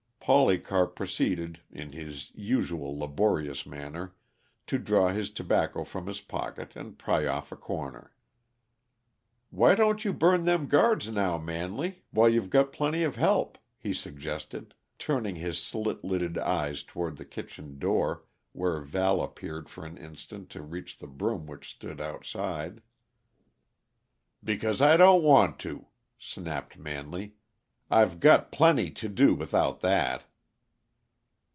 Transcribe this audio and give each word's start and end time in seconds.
Polycarp 0.23 0.95
proceeded, 0.95 1.59
in 1.69 1.91
his 1.91 2.31
usual 2.35 2.97
laborious 2.97 3.65
manner, 3.65 4.15
to 4.65 4.77
draw 4.77 5.09
his 5.09 5.29
tobacco 5.29 5.83
from 5.83 6.07
his 6.07 6.21
pocket, 6.21 6.73
and 6.73 6.97
pry 6.97 7.25
off 7.25 7.51
a 7.51 7.55
corner. 7.57 8.13
"Why 9.49 9.75
don't 9.75 10.05
you 10.05 10.13
burn 10.13 10.45
them 10.45 10.67
guards 10.67 11.09
now, 11.09 11.37
Manley, 11.37 12.03
while 12.11 12.29
you 12.29 12.41
got 12.43 12.71
plenty 12.71 13.03
of 13.03 13.17
help?" 13.17 13.57
he 13.77 13.93
suggested, 13.93 14.73
turning 14.97 15.35
his 15.35 15.57
slit 15.61 16.01
lidded 16.01 16.37
eyes 16.37 16.83
toward 16.83 17.17
the 17.17 17.25
kitchen 17.25 17.77
door, 17.77 18.23
where 18.53 18.79
Val 18.79 19.21
appeared 19.21 19.67
for 19.67 19.85
an 19.85 19.97
instant 19.97 20.49
to 20.51 20.61
reach 20.61 20.97
the 20.99 21.07
broom 21.07 21.45
which 21.45 21.69
stood 21.71 21.99
outside. 21.99 22.81
"Because 24.41 24.81
I 24.81 24.95
don't 24.95 25.23
want 25.23 25.59
to," 25.61 25.87
snapped 26.17 26.77
Manley: 26.77 27.33
"I've 27.93 28.21
got 28.21 28.53
plenty 28.53 28.89
to 28.89 29.09
do 29.09 29.35
without 29.35 29.81
that." 29.81 30.23